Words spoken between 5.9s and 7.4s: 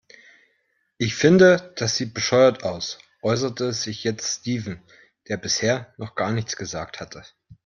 noch gar nichts gesagt hatte.